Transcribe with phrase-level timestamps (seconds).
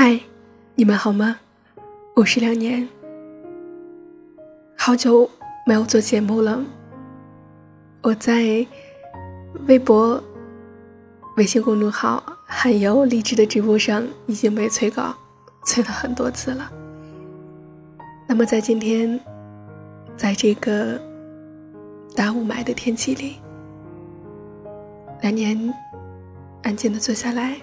[0.00, 0.20] 嗨，
[0.76, 1.40] 你们好吗？
[2.14, 2.88] 我是两年，
[4.76, 5.28] 好久
[5.66, 6.64] 没有做节目了。
[8.02, 8.64] 我在
[9.66, 10.22] 微博、
[11.36, 15.12] 微信公众号还有励志的直播上已经被催稿，
[15.66, 16.70] 催了很多次了。
[18.28, 19.18] 那么在今天，
[20.16, 20.96] 在这个
[22.14, 23.38] 大雾霾的天气里，
[25.22, 25.74] 两年
[26.62, 27.56] 安静的坐下来，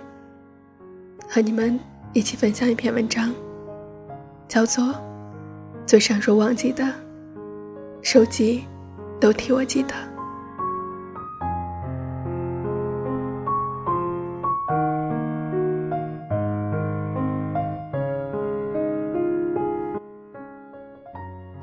[1.29, 1.79] 和你们
[2.15, 3.33] 一起分享一篇文章，
[4.47, 4.85] 叫做
[5.85, 6.89] 《最闪烁忘记的
[8.01, 8.63] 手机
[9.19, 9.89] 都替我记得》。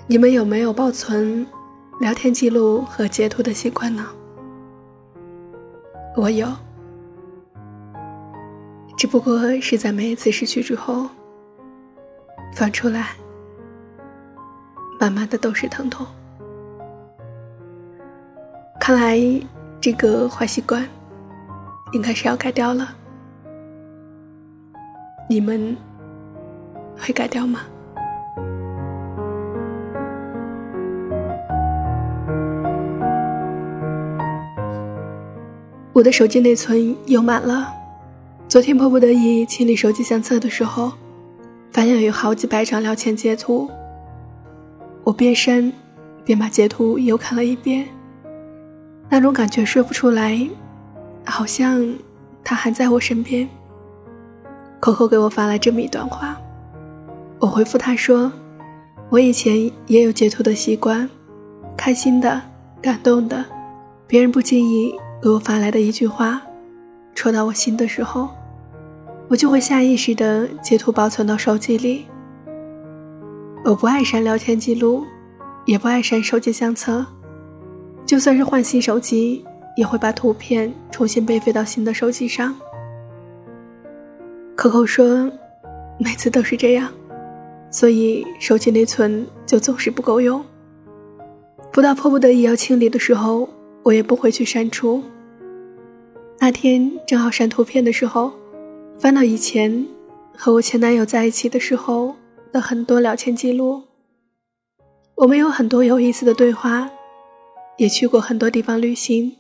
[0.07, 1.47] 你们有没有保存
[1.99, 4.07] 聊天记录和截图的习惯呢？
[6.15, 6.47] 我有，
[9.13, 11.07] 不过是在每一次失去之后
[12.55, 13.09] 翻出来，
[14.99, 16.07] 慢慢的都是疼痛。
[18.81, 19.21] 看来
[19.83, 20.89] 这个坏习惯
[21.93, 22.89] 应该是要改掉了。
[25.29, 25.77] 你们
[26.99, 27.61] 会改掉吗？
[35.93, 37.71] 我的手机内存又满了，
[38.53, 40.93] 昨天迫不得已清理手机相册的时候，
[41.71, 43.67] 发现有好几百张聊天截图。
[45.05, 45.73] 我边删
[46.23, 47.89] 边把截图又看了一遍，
[49.09, 50.47] 那种感觉说不出来，
[51.25, 51.95] 好像
[52.45, 53.49] 他还在我身边。
[54.81, 56.37] 扣扣给我发来这么一段话，
[57.39, 58.31] 我回复他说
[59.09, 61.09] ：“我以前也有截图的习惯，
[61.75, 62.43] 开心的、
[62.83, 63.43] 感动的，
[64.07, 66.43] 别人不经意。”给我发来的一句话，
[67.15, 68.29] 戳到我心的时候，
[69.33, 72.05] 我就会下意识的截图保存到手机里。
[73.65, 75.07] 我不爱删聊天记录，
[75.65, 77.07] 也不爱删手机相册，
[78.05, 79.43] 就算是换新手机，
[79.75, 82.55] 也会把图片重新备份到新的手机上。
[84.55, 85.33] 可可说，
[85.99, 86.93] 每次都是这样，
[87.71, 90.45] 所以手机内存就总是不够用。
[91.73, 93.49] 不到迫不得已要清理的时候。
[93.85, 95.03] 我也不会去删除。
[96.39, 98.33] 那天正好删图片的时候，
[99.03, 99.85] 翻到以前
[100.33, 102.15] 和我前男友在一起的时候
[102.53, 103.83] 的很多聊天记录。
[105.17, 106.89] 我们有很多有意思的对话，
[107.79, 109.35] 也去过很多地方旅行，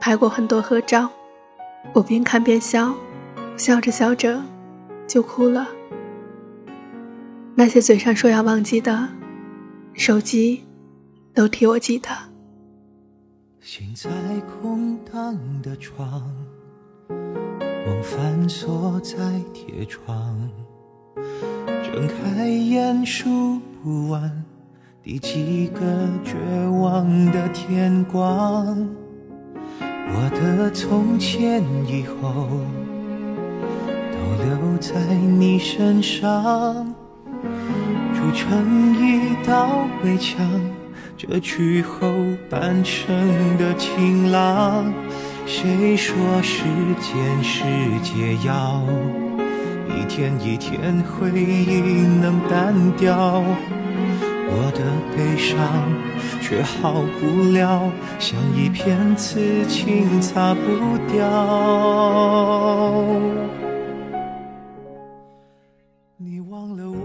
[0.00, 1.08] 拍过很多合照。
[1.92, 2.92] 我边看边笑，
[3.56, 4.42] 笑着笑着
[5.06, 5.68] 就哭了。
[7.54, 9.10] 那些嘴上说要忘记的，
[9.92, 10.64] 手机
[11.32, 12.08] 都替我记得。
[13.60, 14.10] 心在
[14.60, 16.28] 空荡的床，
[17.88, 19.16] 梦反锁在
[19.54, 20.38] 铁窗，
[21.82, 24.44] 睁开眼数不完
[25.02, 25.80] 第几个
[26.22, 26.36] 绝
[26.82, 28.86] 望的天光。
[29.80, 32.60] 我的从前以后
[34.12, 36.94] 都留在你身上，
[38.12, 40.46] 筑成一道围墙。
[41.16, 42.12] 这去后
[42.50, 44.92] 半生的晴朗，
[45.50, 46.62] 谁说时
[47.00, 47.62] 间是
[48.02, 48.82] 解药？
[49.88, 51.80] 一天一天回忆
[52.20, 53.42] 能淡掉，
[54.50, 54.84] 我的
[55.16, 55.58] 悲伤
[56.42, 61.24] 却好不了，像一片刺青擦不掉。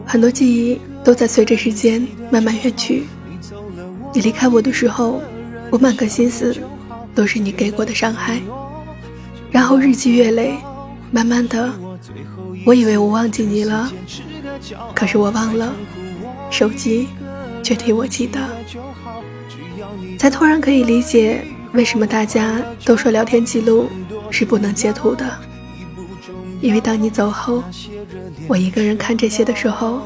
[0.05, 3.05] 很多记忆都在随着时间慢慢远去。
[4.13, 5.21] 你离开我的时候，
[5.71, 6.53] 我满个心思
[7.13, 8.41] 都是你给过的伤害。
[9.51, 10.55] 然后日积月累，
[11.11, 11.71] 慢慢的，
[12.65, 13.91] 我以为我忘记你了，
[14.95, 15.73] 可是我忘了，
[16.49, 17.07] 手机
[17.61, 18.39] 却替我记得。
[20.17, 21.43] 才突然可以理解
[21.73, 23.89] 为什么大家都说聊天记录
[24.31, 25.25] 是不能截图的，
[26.61, 27.63] 因为当你走后，
[28.47, 30.01] 我一个人看这些的时候，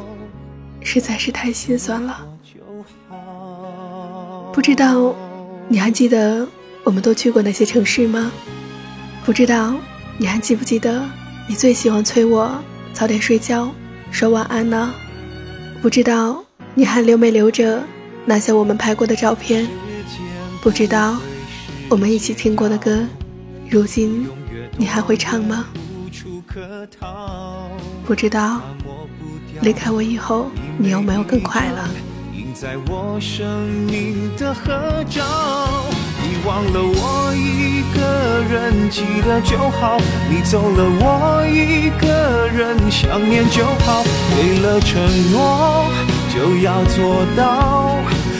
[0.81, 2.19] 实在是太心酸了。
[4.51, 5.15] 不知道
[5.67, 6.47] 你还记得
[6.87, 8.31] 我们都去过哪些城市吗？
[9.25, 9.75] 不知道
[10.17, 11.03] 你还记不记得
[11.45, 12.63] 你最喜欢催我
[12.93, 13.69] 早点睡觉
[14.09, 14.93] 说晚安呢？
[15.81, 16.41] 不知道
[16.73, 17.83] 你还留没留着
[18.23, 19.67] 那些我们拍过的照片？
[20.61, 21.17] 不知道
[21.89, 23.05] 我们一起听过的歌，
[23.69, 24.25] 如今
[24.77, 25.65] 你还会唱吗？
[28.05, 28.61] 不知道
[29.59, 31.85] 离开我以后你有没有更快乐？
[32.55, 33.45] 在我生
[33.85, 35.83] 命的合照，
[36.45, 39.97] 忘了我一个人，记得就好。
[40.29, 44.03] 你走了，我一个人想念就好。
[44.35, 45.01] 给了承
[45.31, 45.85] 诺，
[46.33, 47.97] 就要做到。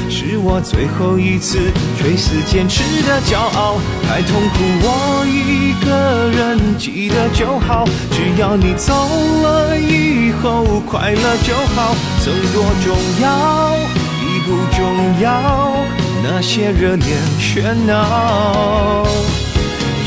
[0.09, 1.59] 是我最后一次
[1.99, 3.75] 垂死坚持的骄傲。
[4.07, 7.85] 太痛苦，我一个人记得就好。
[8.11, 11.95] 只要你走了以后快乐就好。
[12.23, 13.75] 曾多重要，
[14.23, 16.06] 已不重要。
[16.23, 19.05] 那些热烈喧闹，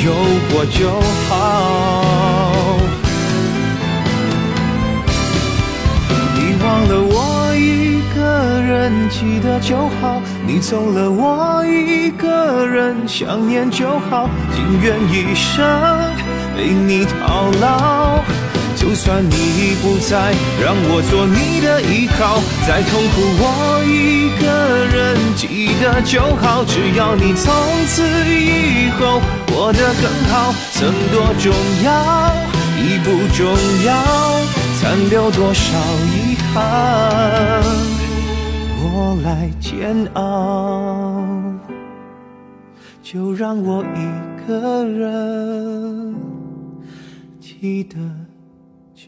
[0.04, 0.12] 有
[0.52, 2.76] 过就好。
[6.34, 10.20] 你忘了我一个人，记得就好。
[10.46, 14.28] 你走了，我一个人想念就好。
[14.54, 15.64] 情愿一生
[16.56, 18.20] 为你操劳。
[18.76, 20.32] 就算你已不在，
[20.62, 22.40] 让我做你的依靠。
[22.66, 26.64] 再痛苦，我一个人记得就好。
[26.64, 27.52] 只要你从
[27.86, 29.20] 此以后
[29.52, 31.52] 过得更好，曾多重
[31.84, 31.88] 要
[32.78, 33.46] 已不重
[33.84, 33.90] 要，
[34.80, 35.76] 残留多少
[36.06, 37.62] 遗憾，
[38.82, 41.24] 我来煎熬。
[43.02, 46.14] 就让我一个人
[47.40, 47.96] 记得。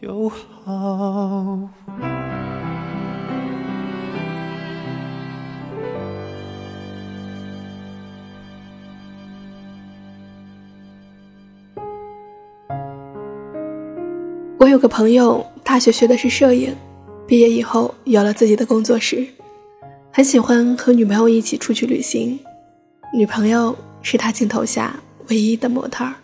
[0.01, 1.69] 就好。
[14.57, 16.75] 我有个朋友，大学学的是摄影，
[17.27, 19.27] 毕业以后有了自己的工作室，
[20.11, 22.39] 很喜欢和女朋友一起出去旅行，
[23.13, 24.95] 女朋友是他镜头下
[25.29, 26.15] 唯一的模特儿。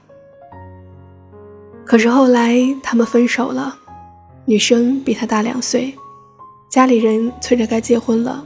[1.90, 3.76] 可是后来他们分手了，
[4.46, 5.92] 女生比他大两岁，
[6.70, 8.46] 家里人催着该结婚了，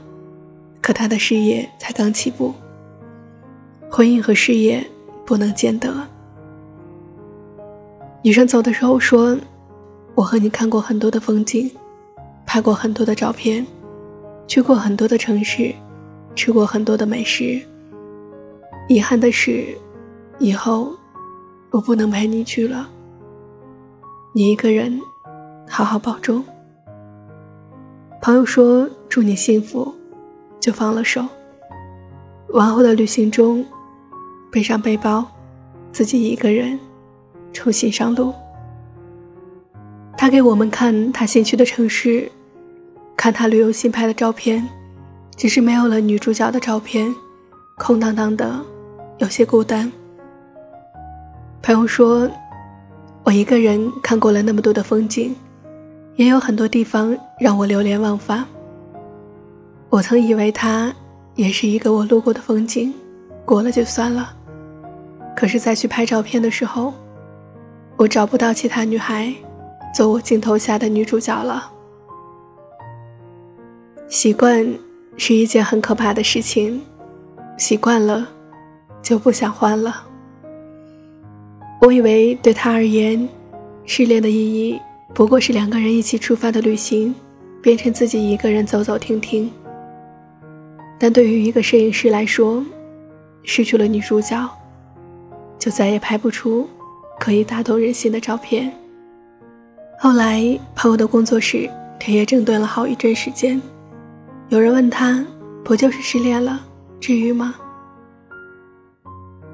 [0.80, 2.54] 可他的事业才刚起步，
[3.90, 4.82] 婚姻和事业
[5.26, 5.94] 不能兼得。
[8.22, 9.36] 女生走的时候说
[10.16, 11.70] ：“我和你看过很多的风景，
[12.46, 13.66] 拍过很多的照片，
[14.46, 15.74] 去过很多的城市，
[16.34, 17.60] 吃过很多的美食。
[18.88, 19.66] 遗憾的是，
[20.38, 20.96] 以后
[21.72, 22.88] 我不能陪你去了。”
[24.36, 25.00] 你一个人，
[25.68, 26.42] 好好保重。
[28.20, 29.94] 朋友说祝你幸福，
[30.58, 31.24] 就放了手。
[32.48, 33.64] 往后的旅行中，
[34.50, 35.24] 背上背包，
[35.92, 36.76] 自己一个人
[37.52, 38.34] 重新上路。
[40.18, 42.28] 他给我们看他新去的城市，
[43.16, 44.68] 看他旅游新拍的照片，
[45.36, 47.14] 只是没有了女主角的照片，
[47.78, 48.60] 空荡荡的，
[49.18, 49.92] 有些孤单。
[51.62, 52.28] 朋友说。
[53.24, 55.34] 我一个人看过了那么多的风景，
[56.16, 58.44] 也有很多地方让我流连忘返。
[59.88, 60.94] 我曾以为它
[61.34, 62.92] 也是一个我路过的风景，
[63.46, 64.36] 过了就算了。
[65.34, 66.92] 可是再去拍照片的时候，
[67.96, 69.32] 我找不到其他女孩
[69.94, 71.72] 做我镜头下的女主角了。
[74.06, 74.66] 习惯
[75.16, 76.82] 是一件很可怕的事情，
[77.56, 78.28] 习惯了
[79.00, 80.08] 就不想换了。
[81.80, 83.28] 我以为对他而言，
[83.84, 84.80] 失恋的意义
[85.12, 87.14] 不过是两个人一起出发的旅行，
[87.62, 89.50] 变成自己一个人走走停停。
[90.98, 92.64] 但对于一个摄影师来说，
[93.42, 94.48] 失去了女主角，
[95.58, 96.66] 就再也拍不出
[97.20, 98.72] 可以打动人心的照片。
[99.98, 103.60] 后来，朋友的工作室田野整顿了好一阵时间。
[104.48, 105.24] 有人问他
[105.64, 106.64] ：“不就是失恋了，
[107.00, 107.54] 至于吗？”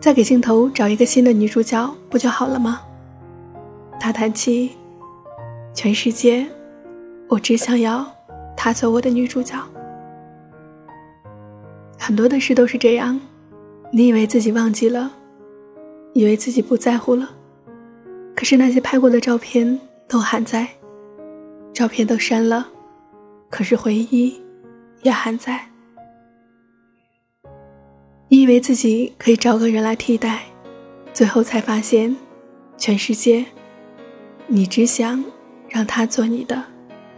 [0.01, 2.81] 再给镜头找一个新的女主角不就好了吗？
[4.01, 4.71] 他叹气，
[5.75, 6.47] 全世界，
[7.29, 8.11] 我只想要
[8.57, 9.55] 她做我的女主角。
[11.99, 13.21] 很多的事都是这样，
[13.93, 15.13] 你以为自己忘记了，
[16.15, 17.29] 以为自己不在乎了，
[18.35, 19.79] 可是那些拍过的照片
[20.09, 20.67] 都还在，
[21.75, 22.67] 照片都删了，
[23.51, 24.41] 可是回忆
[25.03, 25.70] 也还在。
[28.41, 30.45] 以为自己可以找个人来替代，
[31.13, 32.17] 最后才发现，
[32.79, 33.45] 全世界，
[34.47, 35.23] 你只想
[35.69, 36.65] 让他做你的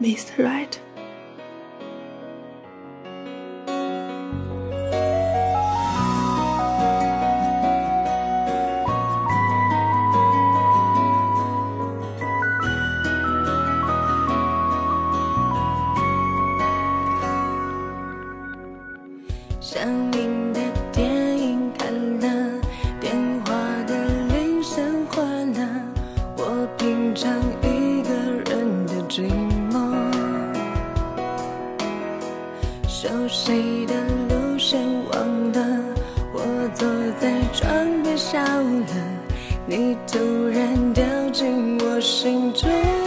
[0.00, 0.42] ，Mr.
[0.44, 0.91] Right。
[26.37, 27.32] 我品尝
[27.62, 28.12] 一个
[28.50, 29.30] 人的寂
[29.71, 29.92] 寞。
[32.87, 33.94] 熟悉的
[34.28, 34.80] 路线
[35.11, 35.61] 忘了
[36.32, 36.40] 我
[36.75, 36.88] 坐
[37.21, 38.97] 在窗边笑了
[39.66, 40.18] 你突
[40.49, 43.01] 然掉进我心中。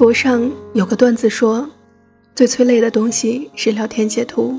[0.00, 1.68] 博上有个段子说，
[2.34, 4.58] 最催泪的东西是聊天截图，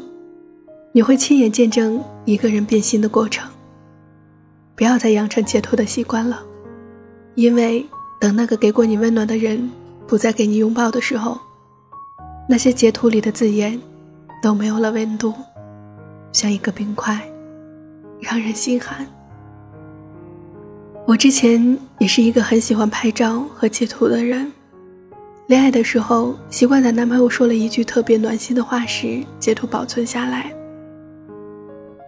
[0.92, 3.50] 你会亲眼见证一个人变心的过程。
[4.76, 6.44] 不要再养成截图的习惯了，
[7.34, 7.84] 因为
[8.20, 9.68] 等那个给过你温暖的人
[10.06, 11.40] 不再给你拥抱的时候，
[12.48, 13.82] 那些截图里的字眼
[14.44, 15.34] 都没有了温度，
[16.32, 17.20] 像一个冰块，
[18.20, 19.08] 让人心寒。
[21.08, 24.52] 我之前也是一个很喜欢拍照和截图的人。
[25.48, 30.54] 恋爱的时候，习惯在男朋友说了一句特别暖心的话时截图保存下来。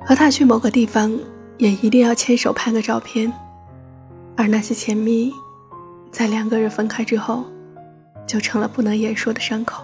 [0.05, 1.17] 和他去某个地方，
[1.57, 3.31] 也一定要牵手拍个照片。
[4.35, 5.31] 而那些甜蜜，
[6.11, 7.43] 在两个人分开之后，
[8.25, 9.83] 就成了不能言说的伤口。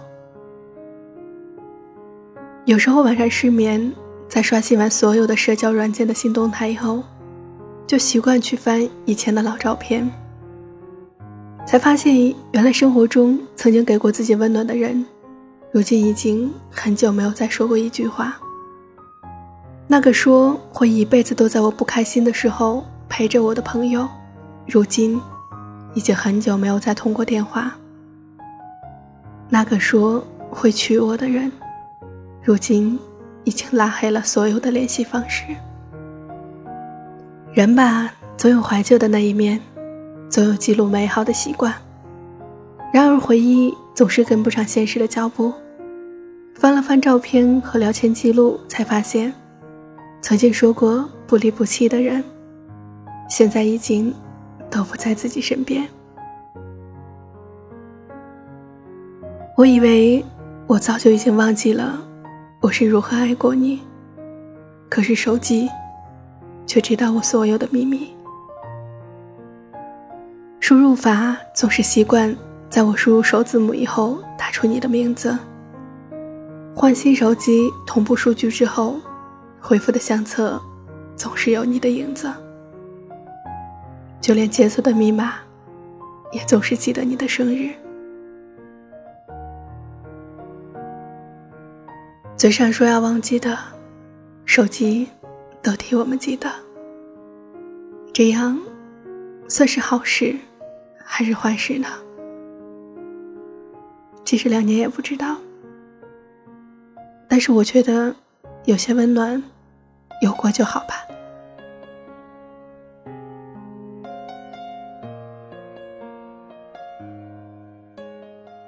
[2.64, 3.92] 有时候晚上失眠，
[4.28, 7.02] 在刷新完所有的社交软件的新动态以后，
[7.86, 10.10] 就习惯去翻以前的老照片。
[11.66, 15.06] 才发现，原来生活中曾经给过自己温暖的人，
[15.70, 18.36] 如今已经很久没有再说过一句话。
[19.86, 24.08] 那个说会一辈子都在我不开心的时候陪着我的朋友，
[24.66, 25.20] 如今
[25.94, 27.72] 已经很久没有再通过电话。
[29.48, 31.50] 那个说会娶我的人，
[32.42, 32.98] 如今
[33.44, 35.44] 已经拉黑了所有的联系方式。
[37.52, 39.60] 人吧，总有怀旧的那一面。
[40.30, 41.74] 总有记录美好的习惯，
[42.92, 45.52] 然而回忆总是跟不上现实的脚步。
[46.54, 49.32] 翻了翻照片和聊天记录，才发现，
[50.20, 52.22] 曾经说过不离不弃的人，
[53.28, 54.14] 现在已经
[54.70, 55.84] 都不在自己身边。
[59.56, 60.24] 我以为
[60.68, 62.00] 我早就已经忘记了
[62.60, 63.80] 我是如何爱过你，
[64.88, 65.68] 可是手机
[66.68, 68.10] 却知道我所有的秘密。
[70.70, 72.32] 输入法总是习惯
[72.68, 75.36] 在我输入首字母以后打出你的名字。
[76.76, 79.00] 换新手机同步数据之后，
[79.60, 80.62] 回复的相册
[81.16, 82.32] 总是有你的影子。
[84.20, 85.38] 就连解锁的密码，
[86.30, 87.70] 也总是记得你的生日。
[92.36, 93.58] 嘴上说要忘记的，
[94.44, 95.08] 手机
[95.60, 96.48] 都替我们记得。
[98.12, 98.56] 这样，
[99.48, 100.36] 算是好事。
[101.12, 101.88] 还是坏事呢？
[104.24, 105.36] 其实两年也不知道，
[107.28, 108.14] 但是我觉得
[108.64, 109.42] 有些温暖，
[110.22, 110.94] 有过就好吧。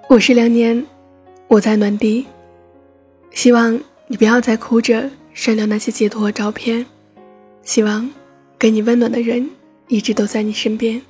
[0.08, 0.84] 我是两年，
[1.46, 2.26] 我在暖地，
[3.30, 6.84] 希望你不要再哭着删掉那些截图和照片，
[7.62, 8.10] 希望
[8.58, 9.48] 给你温暖的人
[9.86, 11.00] 一直都在你身边。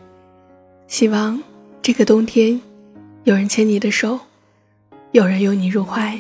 [0.87, 1.43] 希望
[1.81, 2.61] 这个冬天，
[3.25, 4.19] 有人牵你的手，
[5.13, 6.17] 有人拥你入怀。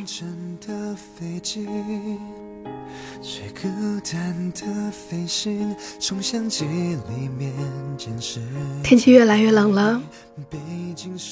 [8.82, 10.02] 天气越来越冷了，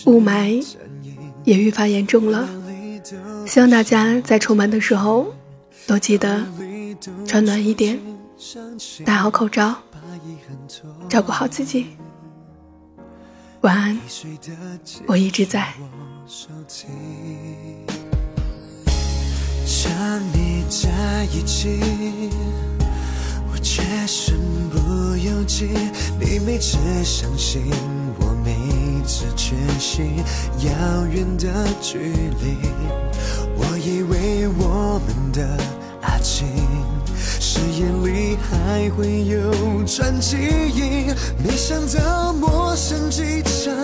[0.07, 0.65] 雾霾
[1.45, 2.49] 也愈发严重了。
[3.47, 5.33] 希望大家在出门的时候
[5.87, 6.45] 都记得
[7.27, 7.99] 穿暖一点，
[9.05, 9.75] 戴好口罩，
[11.09, 11.87] 照顾好自己。
[13.63, 13.99] 晚安，
[15.07, 15.75] 我一直在。
[19.67, 19.93] 想
[20.33, 21.79] 你在一起，
[23.53, 24.35] 我却身
[24.71, 25.69] 不由己。
[26.19, 27.71] 你每次伤心。
[28.43, 28.57] 每
[29.07, 30.03] 次缺席，
[30.67, 32.57] 遥远的距离。
[33.55, 35.59] 我以为我们的
[36.03, 36.47] 爱情，
[37.17, 39.53] 誓言里还会有
[39.85, 40.37] 转机，
[41.43, 43.75] 没想到陌生机场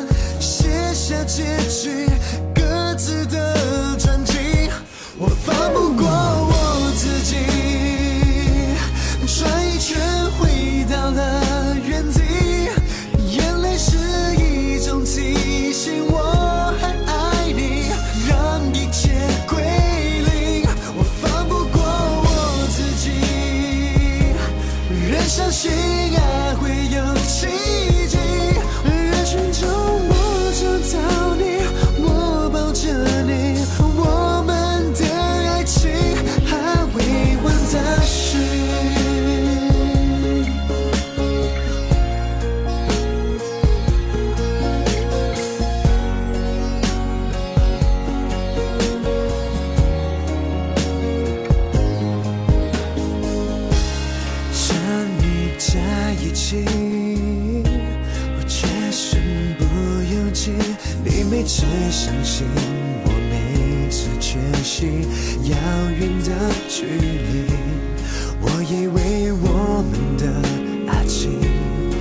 [0.40, 2.08] 写下结局，
[2.54, 4.70] 各自的传奇。
[5.18, 6.05] 我放不过
[61.46, 62.44] 次相信
[63.04, 64.86] 我，每次缺席，
[65.48, 65.56] 遥
[65.96, 66.32] 远的
[66.68, 67.46] 距离。
[68.40, 70.24] 我以为我们的
[70.92, 71.40] 爱情，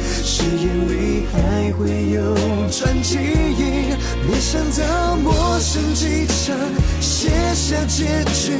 [0.01, 2.35] 誓言里还会有
[2.71, 3.17] 转机，
[4.27, 6.57] 没想到陌生机场
[6.99, 8.51] 写下结局，